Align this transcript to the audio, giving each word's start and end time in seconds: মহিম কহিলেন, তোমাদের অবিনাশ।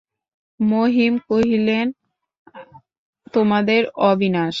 মহিম 0.59 1.13
কহিলেন, 1.29 1.85
তোমাদের 3.33 3.81
অবিনাশ। 4.03 4.49